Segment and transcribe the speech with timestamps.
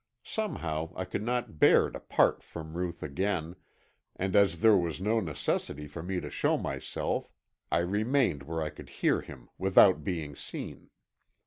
[0.23, 3.55] Somehow I could not bear to part from Ruth again
[4.15, 7.29] and as there was no necessity for me to show myself,
[7.71, 10.89] I remained where I could hear him without being seen.